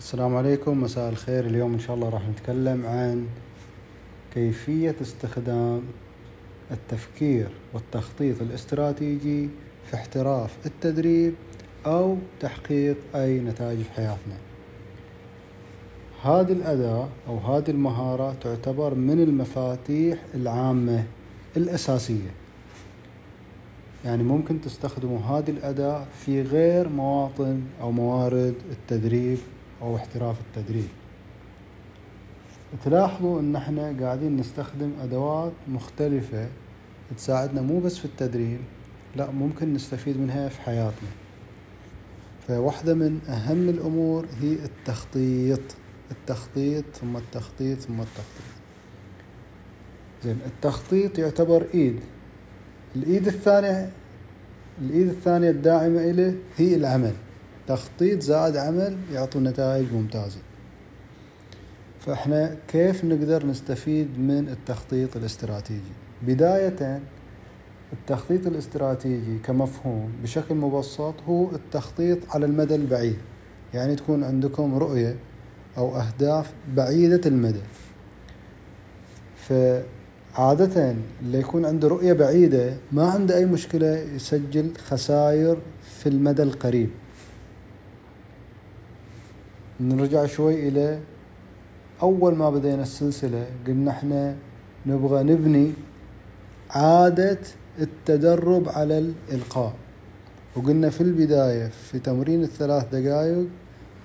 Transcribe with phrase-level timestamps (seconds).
[0.00, 1.46] السلام عليكم مساء الخير.
[1.46, 3.26] اليوم إن شاء الله راح نتكلم عن
[4.34, 5.82] كيفية استخدام
[6.70, 9.48] التفكير والتخطيط الاستراتيجي
[9.86, 11.34] في احتراف التدريب
[11.86, 14.36] أو تحقيق أي نتائج في حياتنا.
[16.22, 21.04] هذه الأداة أو هذه المهارة تعتبر من المفاتيح العامة
[21.56, 22.30] الأساسية.
[24.04, 29.38] يعني ممكن تستخدموا هذه الأداة في غير مواطن أو موارد التدريب
[29.82, 30.88] أو احتراف التدريب.
[32.84, 36.48] تلاحظوا إن إحنا قاعدين نستخدم أدوات مختلفة
[37.16, 38.58] تساعدنا مو بس في التدريب
[39.16, 41.08] لا ممكن نستفيد منها في حياتنا.
[42.48, 45.60] فواحدة من أهم الأمور هي التخطيط.
[46.10, 48.50] التخطيط ثم التخطيط ثم التخطيط.
[50.24, 52.00] زين التخطيط يعتبر إيد.
[52.96, 53.90] الإيد الثانية
[54.82, 57.14] الإيد الثانية الداعمة له هي العمل.
[57.70, 60.38] تخطيط زائد عمل يعطوا نتائج ممتازة.
[62.00, 67.00] فإحنا كيف نقدر نستفيد من التخطيط الاستراتيجي؟ بداية
[67.92, 73.16] التخطيط الاستراتيجي كمفهوم بشكل مبسط هو التخطيط على المدى البعيد.
[73.74, 75.16] يعني تكون عندكم رؤية
[75.78, 77.62] أو أهداف بعيدة المدى.
[79.36, 86.90] فعادة اللي يكون عنده رؤية بعيدة ما عنده أي مشكلة يسجل خسائر في المدى القريب.
[89.80, 90.98] نرجع شوي إلى
[92.02, 94.36] أول ما بدينا السلسلة قلنا إحنا
[94.86, 95.72] نبغى نبني
[96.70, 97.38] عادة
[97.80, 99.72] التدرب على الإلقاء.
[100.56, 103.46] وقلنا في البداية في تمرين الثلاث دقائق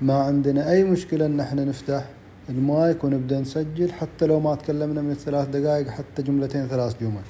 [0.01, 2.09] ما عندنا أي مشكلة إن إحنا نفتح
[2.49, 7.25] المايك ونبدأ نسجل حتى لو ما تكلمنا من الثلاث دقائق حتى جملتين ثلاث جمل.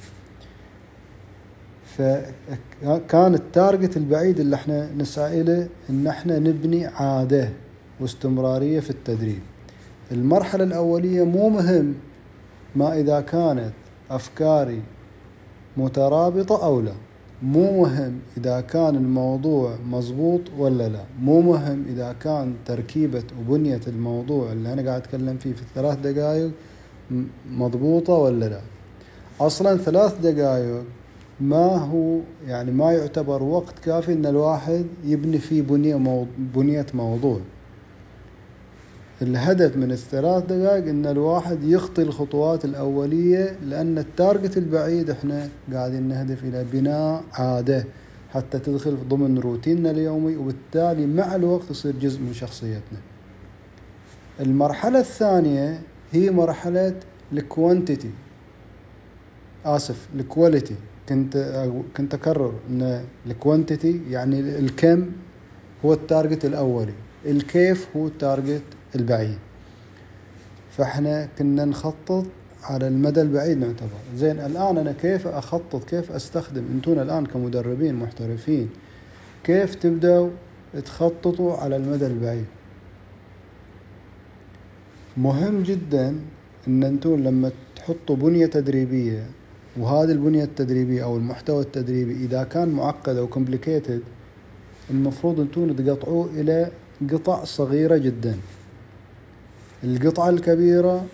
[1.86, 7.50] فكان التارجت البعيد اللي إحنا نسعى له إن إحنا نبني عادة.
[8.00, 9.40] واستمرارية في التدريب.
[10.12, 11.94] المرحلة الأولية مو مهم
[12.76, 13.74] ما إذا كانت
[14.12, 14.82] أفكاري
[15.78, 16.94] مترابطة أو لا.
[17.44, 21.04] مو مهم إذا كان الموضوع مزبوط ولا لا.
[21.22, 26.52] مو مهم إذا كان تركيبة وبنية الموضوع اللي أنا قاعد أتكلم فيه في الثلاث دقائق
[27.52, 28.62] مضبوطة ولا لا.
[29.40, 30.84] أصلا ثلاث دقائق
[31.40, 36.26] ما هو يعني ما يعتبر وقت كافي إن الواحد يبني فيه بنية, مو
[36.56, 37.40] بنية موضوع.
[39.22, 46.04] الهدف من الثلاث دقائق إن الواحد يخطي الخطوات الأولية لأن ال target البعيد إحنا قاعدين
[46.04, 47.86] نهدف إلى بناء عادة
[48.34, 53.00] حتى تدخل ضمن روتيننا اليومي وبالتالي مع الوقت تصير جزء من شخصيتنا.
[54.40, 56.96] المرحلة الثانية هي مرحلة
[57.34, 58.10] ال quantity.
[59.66, 60.76] آسف ال quality.
[61.10, 61.38] كنت
[61.98, 65.06] كنت أكرر إن ال quantity يعني الكم
[65.86, 66.94] هو ال target الأولي.
[67.26, 68.62] الكيف هو ال target
[68.96, 69.38] البعيد.
[70.72, 72.26] فإحنا كنا نخطط
[72.64, 74.00] على المدى البعيد نعتبر.
[74.16, 78.70] زين الآن أنا كيف أخطط؟ كيف أستخدم؟ أنتون الآن كمدربين محترفين
[79.44, 80.30] كيف تبدأوا
[80.86, 82.46] تخططوا على المدى البعيد؟
[85.18, 86.16] مهم جدا
[86.68, 89.26] أن أنتون لما تحطوا بنية تدريبية
[89.78, 94.02] وهذه البنية التدريبية أو المحتوى التدريبي إذا كان معقد أو كومبليكيتد
[94.90, 96.72] المفروض أنتون تقطعوه إلى
[97.12, 98.36] قطع صغيرة جدا.
[99.86, 101.06] القطعة الكبيرة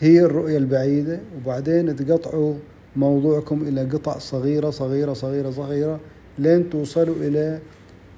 [0.00, 2.54] هي الرؤية البعيدة وبعدين تقطعوا
[2.96, 6.00] موضوعكم إلى قطع صغيرة صغيرة صغيرة صغيرة
[6.38, 7.58] لين توصلوا إلى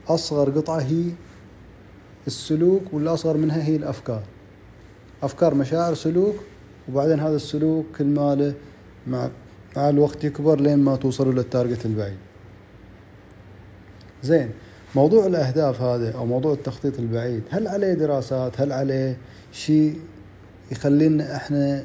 [0.08, 1.04] أصغر قطعة هي
[2.26, 4.22] السلوك والأصغر منها هي الأفكار.
[5.22, 6.34] أفكار مشاعر سلوك
[6.88, 8.54] وبعدين هذا السلوك كل ماله
[9.06, 9.30] مع
[9.76, 12.16] مع الوقت يكبر لين ما توصلوا للتارجت البعيد.
[14.22, 14.50] زين.
[14.94, 19.16] موضوع الأهداف هذا أو موضوع التخطيط البعيد هل عليه دراسات؟ هل عليه
[19.52, 20.00] شيء
[20.72, 21.84] يخلينا إحنا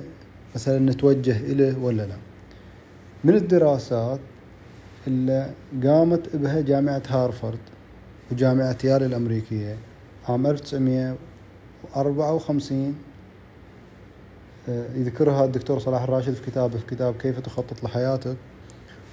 [0.56, 2.16] مثلا نتوجه إليه ولا لا؟
[3.24, 4.20] من الدراسات
[5.08, 5.50] اللي
[5.84, 7.60] قامت بها جامعة هارفارد
[8.32, 9.78] وجامعة يال الأمريكية
[10.30, 12.96] عام 1954
[14.70, 18.36] آه، يذكرها الدكتور صلاح الراشد في كتابه في كتاب كيف تخطط لحياتك.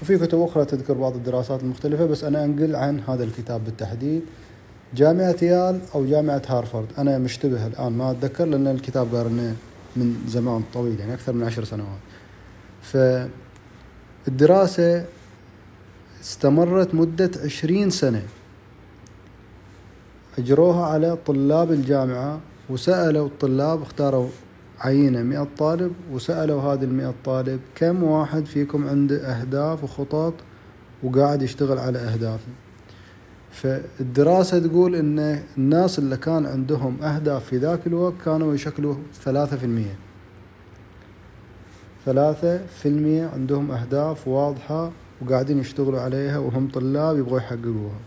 [0.04, 4.22] وفي كتب أخرى تذكر بعض الدراسات المختلفة بس أنا أنقل عن هذا الكتاب بالتحديد.
[4.94, 6.86] جامعة يال أو جامعة هارفارد.
[6.98, 9.52] أنا مشتبه الآن ما أتذكر لأن الكتاب قارناه
[9.96, 11.98] من زمان طويل يعني أكثر من عشر سنوات.
[14.26, 15.04] فالدراسة
[16.20, 18.22] استمرت مدة عشرين سنة.
[20.38, 22.40] أجروها على طلاب الجامعة
[22.70, 24.28] وسألوا الطلاب اختاروا
[24.81, 30.35] عينة مئة طالب وسألوا هذه المئة طالب كم واحد فيكم عنده أهداف وخطط
[31.03, 32.53] وقاعد يشتغل على أهدافه؟
[33.50, 39.65] فالدراسة تقول إن الناس اللي كان عندهم أهداف في ذاك الوقت كانوا يشكلوا ثلاثة في
[39.65, 39.97] المية
[42.05, 44.91] ثلاثة في المية عندهم أهداف واضحة
[45.23, 47.99] وقاعدين يشتغلوا عليها وهم طلاب يبغوا يحققوها.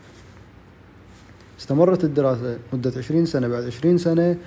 [1.59, 3.47] استمرت الدراسة مدة عشرين سنة.
[3.47, 4.37] بعد عشرين سنة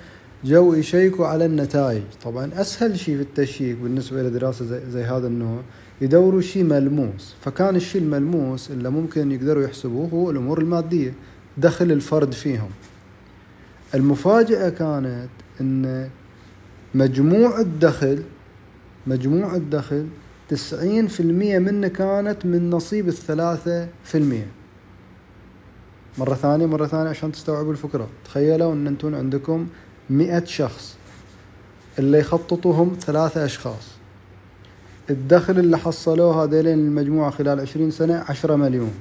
[0.43, 2.03] جو يشيكوا على النتائج.
[2.23, 5.59] طبعا أسهل شيء في التشيك بالنسبة لدراسة زي, زي هذا النوع
[6.01, 7.35] يدوروا شيء ملموس.
[7.41, 11.13] فكان الشيء الملموس اللي ممكن يقدروا يحسبوه هو الأمور المادية
[11.57, 12.69] دخل الفرد فيهم.
[13.95, 15.29] المفاجأة كانت
[15.61, 16.09] أن
[16.95, 18.23] مجموع الدخل
[19.07, 20.07] مجموع الدخل
[20.49, 24.47] تسعين في المية منه كانت من نصيب الثلاثة في المية.
[26.17, 28.07] مرة ثانية مرة ثانية عشان تستوعبوا الفكرة.
[28.25, 29.67] تخيلوا أن أنتم عندكم
[30.11, 30.97] مئة شخص.
[31.99, 33.87] اللي يخططوهم ثلاثة أشخاص.
[35.09, 38.93] الدخل اللي حصلوه هذيلين المجموعة خلال عشرين سنة عشرة مليون.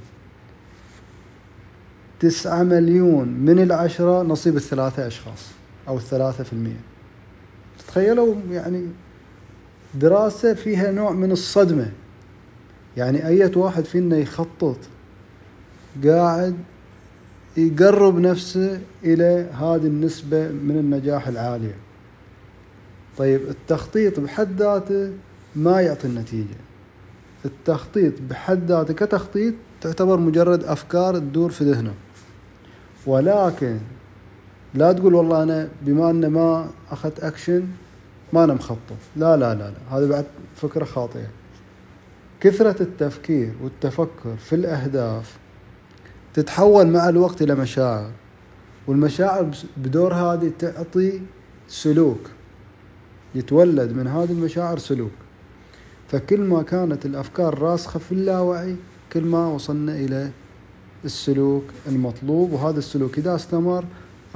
[2.21, 5.47] تسعة مليون من العشرة نصيب الثلاثة أشخاص
[5.89, 6.81] أو الثلاثة في المية
[7.89, 8.87] تخيلوا يعني
[9.95, 11.93] دراسة فيها نوع من الصدمة.
[12.97, 14.77] يعني أية واحد فينا يخطط
[16.05, 16.57] قاعد
[17.57, 21.77] يقرب نفسه إلى هذه النسبة من النجاح العالية
[23.19, 25.13] طيب التخطيط بحد ذاته
[25.57, 26.57] ما يعطي النتيجة.
[27.45, 31.95] التخطيط بحد ذاته كتخطيط تعتبر مجرد أفكار تدور في ذهنه.
[33.07, 33.79] ولكن
[34.75, 37.63] لا تقول والله أنا بما أن ما أخذت أكشن
[38.33, 38.79] ما أنا مخطط.
[39.17, 39.99] لا لا لا لا.
[39.99, 40.25] هذا بعد
[40.57, 41.29] فكرة خاطئة.
[42.41, 45.40] كثرة التفكير والتفكر في الأهداف
[46.35, 48.11] تتحول مع الوقت إلى مشاعر.
[48.87, 51.21] والمشاعر بدور هذه تعطي
[51.69, 52.21] سلوك.
[53.35, 55.11] يتولد من هذه المشاعر سلوك.
[56.09, 58.77] فكل ما كانت الأفكار راسخة في اللاوعي
[59.13, 60.31] كل ما وصلنا إلى
[61.05, 62.53] السلوك المطلوب.
[62.53, 63.85] وهذا السلوك إذا استمر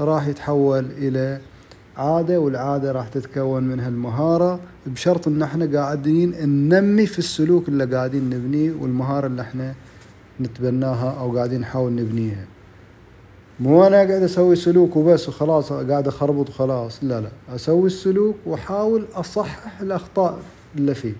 [0.00, 1.40] راح يتحول إلى
[1.96, 8.30] عادة والعادة راح تتكون منها المهارة بشرط إن إحنا قاعدين ننمي في السلوك اللي قاعدين
[8.30, 9.74] نبنيه والمهارة اللي إحنا
[10.40, 12.44] نتبناها أو قاعدين نحاول نبنيها.
[13.60, 17.04] مو أنا قاعد أسوي سلوك وبس وخلاص قاعد أخربط وخلاص.
[17.04, 17.28] لا لا.
[17.54, 20.38] أسوي السلوك وأحاول أصحح الأخطاء
[20.76, 21.14] اللي فيه.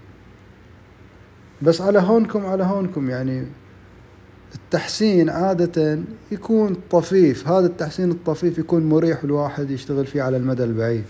[1.63, 3.11] بس على هونكم على هونكم.
[3.11, 3.47] يعني
[4.55, 5.99] التحسين عادة
[6.33, 7.49] يكون طفيف.
[7.49, 11.05] هذا التحسين الطفيف يكون مريح الواحد يشتغل فيه على المدى البعيد.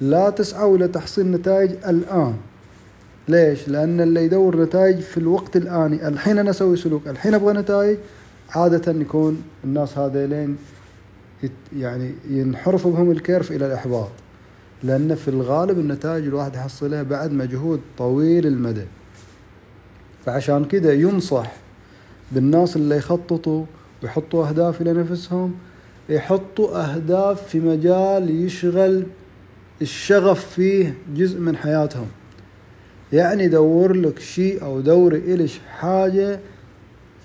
[0.00, 2.34] لا تسعوا لتحصيل نتائج الآن.
[3.28, 7.98] ليش؟ لأن اللي يدور نتائج في الوقت الآني الحين أنا أسوي سلوك الحين أبغى نتائج
[8.50, 10.56] عادة يكون الناس هذيلين
[11.76, 14.10] يعني ينحرف بهم الكيرف إلى الإحباط.
[14.82, 18.84] لأن في الغالب النتائج الواحد يحصلها بعد مجهود طويل المدى.
[20.26, 21.52] فعشان كده ينصح
[22.32, 23.64] بالناس اللي يخططوا
[24.02, 25.54] ويحطوا أهداف لنفسهم
[26.08, 29.06] يحطوا أهداف في مجال يشغل
[29.82, 32.06] الشغف فيه جزء من حياتهم.
[33.12, 36.40] يعني دور لك شيء أو دوري إلش حاجة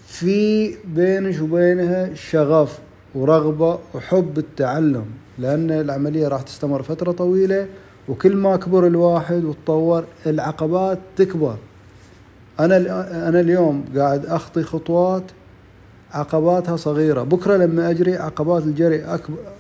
[0.08, 2.80] في بينش وبينها شغف
[3.16, 5.06] ورغبة وحب التعلم.
[5.40, 7.68] لأن العملية راح تستمر فترة طويلة
[8.10, 11.56] وكل ما كبر الواحد وتطور العقبات تكبر.
[12.60, 12.78] أنا
[13.30, 15.24] أنا اليوم قاعد أخطي خطوات
[16.12, 17.24] عقباتها صغيرة.
[17.24, 19.20] بكرة لما أجري عقبات الجري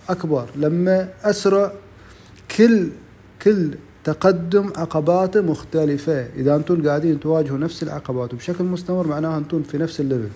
[0.09, 0.45] أكبر.
[0.55, 1.71] لما أسرع
[2.57, 2.89] كل
[3.41, 3.75] كل
[4.13, 6.27] تقدم عقباته مختلفة.
[6.35, 10.29] إذا أنتم قاعدين تواجهوا نفس العقبات وبشكل مستمر معناها أنتم في نفس الليفل.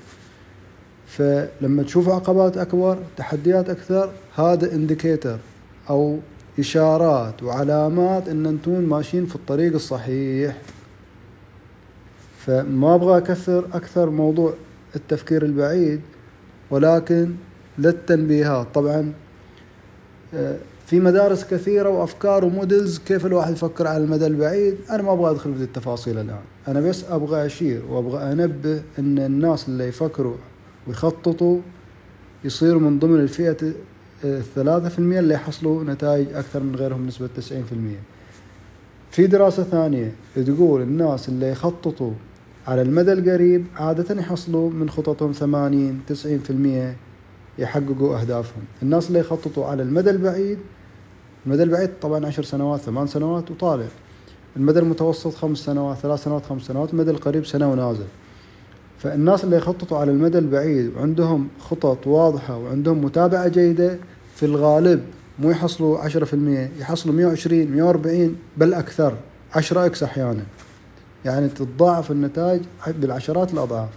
[1.07, 5.37] فلما تشوفوا عقبات أكبر تحديات أكثر هذا indicator
[5.89, 6.19] أو
[6.59, 10.57] إشارات وعلامات أن أنتم ماشيين في الطريق الصحيح.
[12.45, 14.53] فما أبغى أكثر أكثر موضوع
[14.95, 16.01] التفكير البعيد
[16.71, 17.33] ولكن
[17.77, 18.67] للتنبيهات.
[18.73, 19.13] طبعا
[20.33, 20.57] آه،
[20.93, 24.75] في مدارس كثيرة وأفكار و models كيف الواحد يفكر على المدى البعيد.
[24.89, 26.39] أنا ما أبغى أدخل في التفاصيل الآن.
[26.67, 30.35] أنا بس أبغى أشير وأبغى أنبه أن الناس اللي يفكروا
[30.87, 31.59] ويخططوا
[32.43, 33.57] يصيروا من ضمن الفئة
[34.23, 37.99] الثلاثة في المية اللي يحصلوا نتائج أكثر من غيرهم نسبة تسعين في المية.
[39.11, 42.11] في دراسة ثانية تقول الناس اللي يخططوا
[42.67, 46.95] على المدى القريب عادة يحصلوا من خططهم ثمانين تسعين في المية
[47.57, 48.63] يحققوا أهدافهم.
[48.81, 50.57] الناس اللي يخططوا على المدى البعيد
[51.45, 53.85] المدى البعيد طبعا عشر سنوات ثمان سنوات وطالع.
[54.55, 58.05] المدى المتوسط خمس سنوات ثلاث سنوات خمس سنوات المدى القريب سنة ونازل.
[58.99, 63.97] فالناس اللي يخططوا على المدى البعيد وعندهم خطط واضحة وعندهم متابعة جيدة
[64.35, 65.03] في الغالب
[65.39, 69.13] مو يحصلوا عشرة في المية يحصلوا مية وعشرين مية وأربعين بل أكثر.
[69.55, 70.43] عشرة إكس أحيانا.
[71.25, 73.89] يعني تتضاعف النتائج بالعشرات الأضعاف.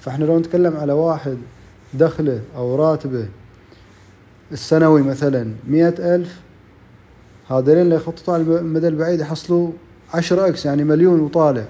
[0.00, 1.36] فإحنا لو نتكلم على واحد
[1.94, 3.28] دخله أو راتبه
[4.52, 6.40] السنوي مثلا مئة ألف
[7.50, 9.70] هذين اللي يخططوا على المدى البعيد يحصلوا
[10.14, 11.64] عشرة أكس يعني مليون وطالع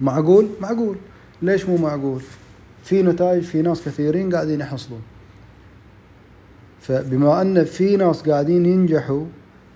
[0.00, 0.96] معقول؟ معقول
[1.42, 2.22] ليش مو معقول؟
[2.84, 5.02] في نتائج في ناس كثيرين قاعدين يحصلون
[6.80, 9.24] فبما أن في ناس قاعدين ينجحوا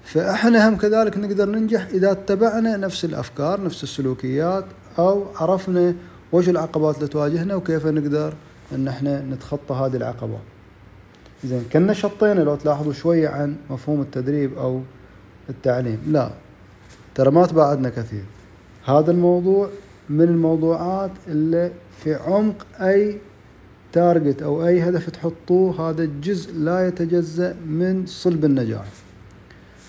[0.05, 4.65] فإحنا هم كذلك نقدر ننجح إذا اتبعنا نفس الأفكار نفس السلوكيات
[4.99, 5.95] أو عرفنا
[6.33, 8.35] وش العقبات اللي تواجهنا وكيف نقدر
[8.73, 10.41] أن إحنا نتخطى هذه العقبات
[11.45, 14.81] زين كنا شطينا لو تلاحظوا شوية عن مفهوم التدريب أو
[15.49, 15.99] التعليم.
[16.09, 16.31] لا
[17.15, 18.25] ترى ما تباعدنا كثير.
[18.85, 19.69] هذا الموضوع
[20.11, 21.71] من الموضوعات اللي
[22.05, 23.19] في عمق أي
[23.93, 28.85] تارجت أو أي هدف تحطوه هذا الجزء لا يتجزأ من صلب النجاح.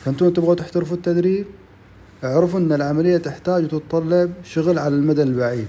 [0.04, 1.46] فأنتم تبغوا تحترفوا التدريب
[2.24, 5.68] اعرفوا أن العملية تحتاج وتتطلب شغل على المدى البعيد.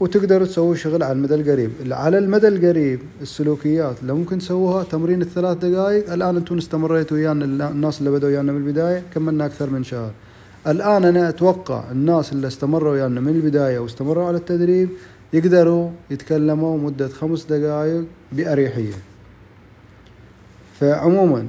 [0.00, 1.70] وتقدروا تسووا شغل على المدى القريب.
[1.90, 7.98] على المدى القريب السلوكيات اللي ممكن تسووها تمرين الثلاث دقائق الآن أنتم استمريتوا ويانا الناس
[7.98, 10.10] اللي بدأوا ويانا من البداية كملنا أكثر من شهر.
[10.66, 14.88] الآن أنا أتوقع الناس اللي استمروا ويانا من البداية واستمروا على التدريب
[15.32, 18.94] يقدروا يتكلموا مدة خمس دقائق بأريحية.
[20.80, 21.46] فعموما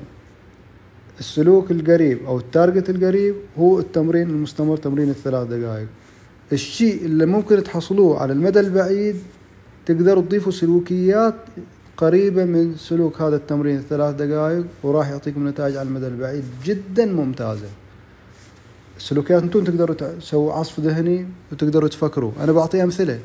[1.19, 5.87] السلوك القريب أو التارجت القريب هو التمرين المستمر تمرين الثلاث دقائق
[6.51, 9.15] الشيء اللي ممكن تحصلوه على المدى البعيد
[9.85, 11.35] تقدروا تضيفوا سلوكيات
[11.97, 17.67] قريبة من سلوك هذا التمرين الثلاث دقائق وراح يعطيكم نتائج على المدى البعيد جدا ممتازة.
[18.97, 22.31] السلوكيات أنتم تقدروا تسووا عصف ذهني وتقدروا تفكروا.
[22.43, 23.19] أنا بعطي أمثلة.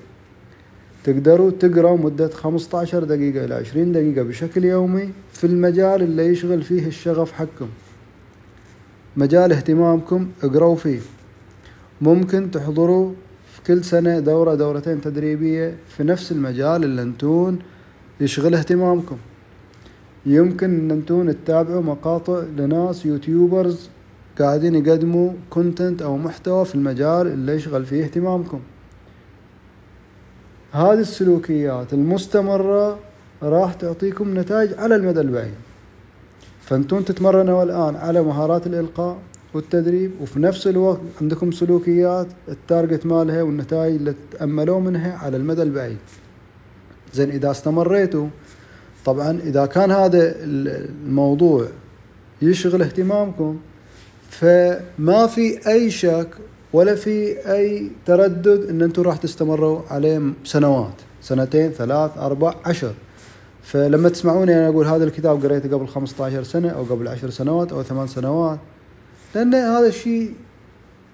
[1.05, 6.87] تقدروا تقرأوا مدة 15 دقيقة إلى 20 دقيقة بشكل يومي في المجال اللي يشغل فيه
[6.87, 7.69] الشغف حقكم.
[9.17, 11.01] مجال اهتمامكم اقرأوا فيه.
[12.01, 13.13] ممكن تحضروا
[13.53, 17.59] في كل سنة دورة دورتين تدريبية في نفس المجال اللي انتون
[18.21, 19.17] يشغل اهتمامكم.
[20.27, 23.89] يمكن إن انتون تتابعوا مقاطع لناس YouTubers
[24.39, 28.61] قاعدين يقدموا content أو محتوى في المجال اللي يشغل فيه اهتمامكم.
[30.73, 32.99] هذه السلوكيات المستمرة
[33.43, 35.55] راح تعطيكم نتائج على المدى البعيد.
[36.61, 39.19] فانتم تتمرنوا الآن على مهارات الإلقاء.
[39.55, 45.99] والتدريب وفي نفس الوقت عندكم سلوكيات التارجت مالها والنتائج اللي تأملوا منها على المدى البعيد.
[47.15, 48.27] زين إذا استمريتوا
[49.05, 51.67] طبعا إذا كان هذا الموضوع
[52.43, 53.59] يشغل اهتمامكم
[54.31, 56.29] فما في أي شك
[56.73, 60.95] ولا في أي تردد أن أنتم راح تستمروا عليه سنوات.
[61.23, 62.93] سنتين ثلاث أربع عشر.
[63.63, 67.83] فلما تسمعوني أنا أقول هذا الكتاب قريته قبل 15 سنة أو قبل عشر سنوات أو
[67.83, 68.59] ثمان سنوات
[69.35, 70.35] لأن هذا الشيء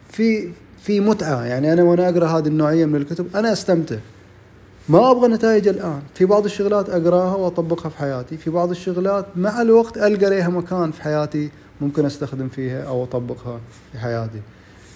[0.08, 0.50] في
[0.82, 1.44] في متعة.
[1.44, 3.96] يعني أنا وأنا أقرأ هذه النوعية من الكتب أنا أستمتع.
[4.88, 6.02] ما أبغى نتائج الآن.
[6.14, 8.36] في بعض الشغلات أقراها وأطبقها في حياتي.
[8.36, 13.60] في بعض الشغلات مع الوقت ألقى لها مكان في حياتي ممكن أستخدم فيها أو أطبقها
[13.92, 14.40] في حياتي.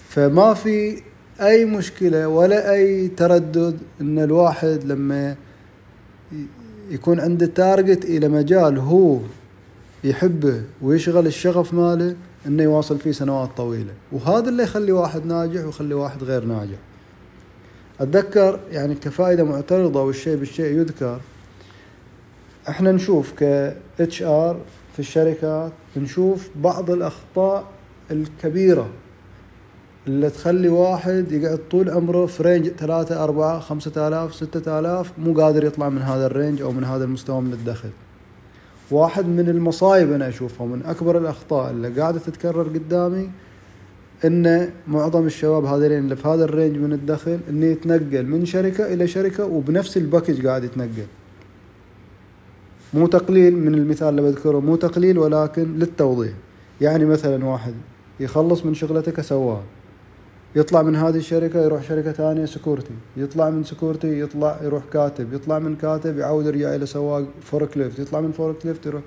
[0.09, 1.01] فما في
[1.41, 5.35] أي مشكلة ولا أي تردد أن الواحد لما
[6.89, 9.17] يكون عنده target إلى مجال هو
[10.03, 12.15] يحبه ويشغل الشغف ماله
[12.47, 13.93] إنه يواصل فيه سنوات طويلة.
[14.11, 16.77] وهذا اللي يخلي واحد ناجح ويخلي واحد غير ناجح.
[17.99, 21.19] أتذكر يعني كفائدة معترضة والشيء بالشيء يذكر.
[22.69, 23.43] إحنا نشوف ك
[23.99, 24.57] HR
[24.93, 27.63] في الشركات نشوف بعض الأخطاء
[28.11, 28.89] الكبيرة
[30.07, 35.33] اللي تخلي واحد يقعد طول عمره في range ثلاثة أربعة خمسة آلاف ستة آلاف مو
[35.33, 37.89] قادر يطلع من هذا ال range أو من هذا المستوى من الدخل.
[38.95, 43.29] واحد من المصايب أنا أشوفها من أكبر الأخطاء اللي قاعدة تتكرر قدامي
[44.25, 48.93] إن معظم الشباب هذين اللي في هذا ال range من الدخل إنه يتنقل من شركة
[48.93, 51.05] إلى شركة وبنفس ال package قاعد يتنقل.
[52.93, 56.33] مو تقليل من المثال اللي بذكره مو تقليل ولكن للتوضيح.
[56.81, 57.73] يعني مثلا واحد
[58.19, 59.63] يخلص من شغلته كسواق.
[60.55, 65.33] يطلع من هذه الشركة يروح شركة ثانية security يطلع من security يطلع يروح كاتب.
[65.33, 69.01] يطلع من كاتب يعود يرجع إلى سواق forklift يطلع من forklift يروح.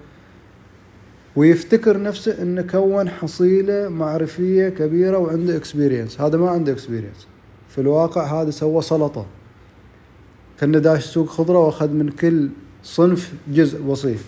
[1.36, 7.26] ويفتكر نفسه إنه كون حصيلة معرفية كبيرة وعنده experience هذا ما عنده experience
[7.68, 9.26] في الواقع هذا سوى سلطة.
[10.60, 12.48] كان داش سوق خضرة وأخذ من كل
[12.82, 14.18] صنف جزء بسيط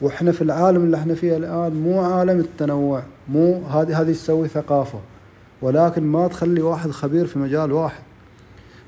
[0.00, 3.02] وإحنا في العالم اللي إحنا فيه الآن مو عالم التنوع.
[3.28, 5.00] مو هذه هذه تسوي ثقافة.
[5.62, 8.02] ولكن ما تخلي واحد خبير في مجال واحد.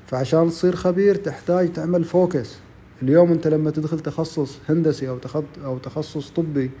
[0.07, 2.57] فعشان تصير خبير تحتاج تعمل focus.
[3.03, 5.19] اليوم انت لما تدخل تخصص هندسي أو
[5.65, 6.71] أو تخصص طبي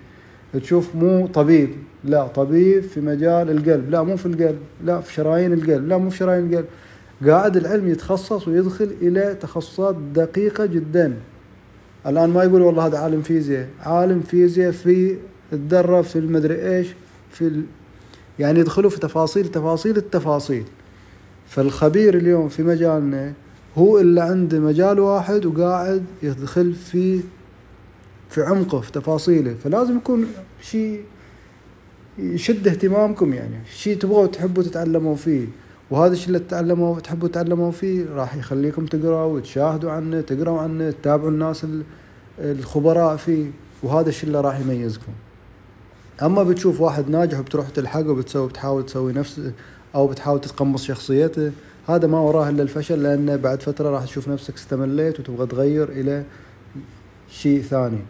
[0.53, 1.69] تشوف مو طبيب
[2.03, 6.09] لا طبيب في مجال القلب لا مو في القلب لا في شرايين القلب لا مو
[6.09, 6.65] في شرايين القلب.
[7.27, 11.13] قاعد العلم يتخصص ويدخل إلى تخصصات دقيقة جدا.
[12.07, 13.67] الآن ما يقول والله هذا عالم فيزياء.
[13.79, 15.17] عالم فيزياء في
[15.51, 16.87] تدرب في المدري إيش
[17.31, 17.61] في.
[18.39, 20.63] يعني يدخلوا في تفاصيل تفاصيل التفاصيل.
[21.47, 23.33] فالخبير اليوم في مجالنا
[23.77, 27.21] هو اللي عنده مجال واحد وقاعد يدخل في
[28.29, 29.55] في عمقه في تفاصيله.
[29.63, 30.25] فلازم يكون
[30.61, 31.03] شيء
[32.19, 33.55] يشد اهتمامكم يعني.
[33.75, 35.47] شيء تبغوا تحبوا تتعلموا فيه.
[35.91, 41.29] وهذا الشيء اللي تتعلموا تحبوا تتعلموا فيه راح يخليكم تقرأوا وتشاهدوا عنه تقرأوا عنه تتابعوا
[41.29, 41.65] الناس
[42.39, 43.45] الخبراء فيه.
[43.83, 45.11] وهذا الشيء اللي راح يميزكم.
[46.21, 49.41] أما بتشوف واحد ناجح وبتروح تلحقه وبتسوي بتحاول تسوي نفس
[49.95, 51.51] أو بتحاول تتقمص شخصيته
[51.87, 56.23] هذا ما وراه إلا الفشل لأنه بعد فترة راح تشوف نفسك استمليت وتبغى تغير إلى
[57.29, 58.01] شيء ثاني.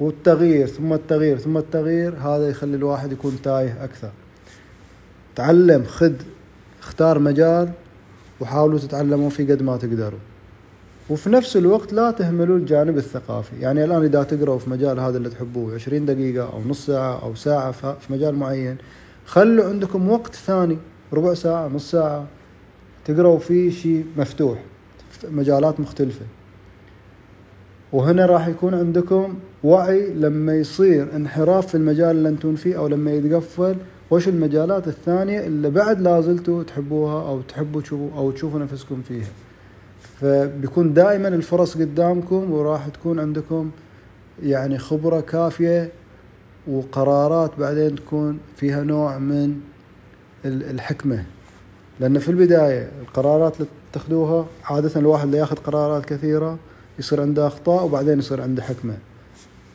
[0.00, 4.10] والتغيير ثم التغيير ثم التغيير هذا يخلي الواحد يكون تايه أكثر.
[5.36, 6.12] تعلم خذ
[6.80, 7.70] اختار مجال
[8.40, 10.18] وحاولوا تتعلموا فيه قد ما تقدروا.
[11.10, 13.60] وفي نفس الوقت لا تهملوا الجانب الثقافي.
[13.60, 17.34] يعني الآن إذا تقرأوا في مجال هذا اللي تحبوه 20 دقيقة أو نص ساعة أو
[17.34, 18.76] ساعة في مجال معين
[19.26, 20.78] خلوا عندكم وقت ثاني
[21.12, 22.26] ربع ساعة نص ساعة
[23.04, 24.58] تقرأوا فيه شيء مفتوح
[25.10, 26.24] في مجالات مختلفة.
[27.92, 29.34] وهنا راح يكون عندكم
[29.64, 33.76] وعي لما يصير انحراف في المجال اللي أنتم فيه أو لما يتقفل.
[34.10, 39.26] وش المجالات الثانية اللي بعد لازلتوا تحبوها أو تحبوا تشوفوا أو تشوفوا نفسكم فيها؟
[40.20, 43.70] فبيكون دائما الفرص قدامكم وراح تكون عندكم
[44.42, 45.90] يعني خبرة كافية
[46.66, 49.60] وقرارات بعدين تكون فيها نوع من
[50.44, 51.24] الحكمة.
[52.00, 56.58] لأن في البداية القرارات اللي تأخذوها عادة الواحد اللي يأخذ قرارات كثيرة
[56.98, 58.94] يصير عنده أخطاء وبعدين يصير عنده حكمة.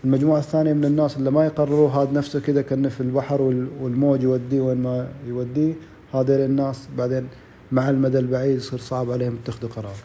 [0.03, 3.41] المجموعة الثانية من الناس اللي ما يقرروا هذا نفسه كذا كأنه في البحر
[3.81, 5.73] والموج يوديه وين ما يوديه
[6.13, 7.27] هذول الناس بعدين
[7.71, 9.95] مع المدى البعيد يصير صعب عليهم يتخذوا قرار.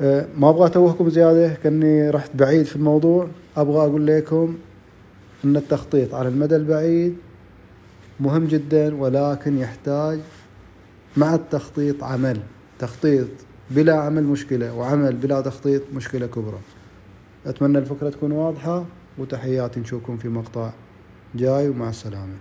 [0.00, 3.28] ما أبغى أتوهكم زيادة كأني رحت بعيد في الموضوع.
[3.56, 4.56] أبغى أقول لكم
[5.44, 7.16] إن التخطيط على المدى البعيد
[8.20, 10.18] مهم جدا ولكن يحتاج
[11.16, 12.40] مع التخطيط عمل.
[12.78, 13.28] تخطيط
[13.70, 16.58] بلا عمل مشكلة وعمل بلا تخطيط مشكلة كبرى.
[17.46, 18.84] أتمنى الفكرة تكون واضحة
[19.18, 20.70] وتحياتي نشوفكم في مقطع
[21.34, 22.38] جاي ومع السلامة.